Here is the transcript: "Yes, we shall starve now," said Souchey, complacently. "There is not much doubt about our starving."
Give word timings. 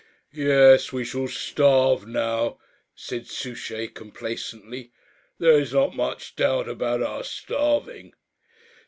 "Yes, 0.33 0.91
we 0.91 1.05
shall 1.05 1.27
starve 1.27 2.07
now," 2.07 2.57
said 2.95 3.27
Souchey, 3.27 3.87
complacently. 3.87 4.89
"There 5.37 5.59
is 5.59 5.73
not 5.75 5.95
much 5.95 6.35
doubt 6.35 6.67
about 6.67 7.03
our 7.03 7.23
starving." 7.23 8.15